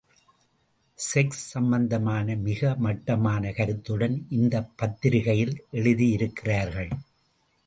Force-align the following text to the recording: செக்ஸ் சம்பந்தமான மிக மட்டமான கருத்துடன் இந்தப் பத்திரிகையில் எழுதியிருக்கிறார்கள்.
செக்ஸ் 1.13 1.43
சம்பந்தமான 1.51 2.35
மிக 2.35 2.75
மட்டமான 2.75 3.51
கருத்துடன் 3.51 4.25
இந்தப் 4.29 4.73
பத்திரிகையில் 4.75 5.65
எழுதியிருக்கிறார்கள். 5.73 6.91